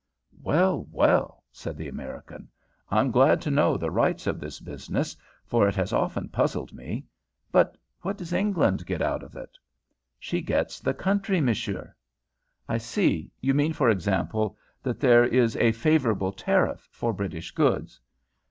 [0.41, 2.47] "Well, well," said the American,
[2.89, 7.05] "I'm glad to know the rights of this business, for it has often puzzled me.
[7.51, 9.59] But what does England get out of it?"
[10.17, 11.93] "She gets the country, monsieur."
[12.67, 13.29] "I see.
[13.41, 18.01] You mean, for example, that there is a favourable tariff for British goods?"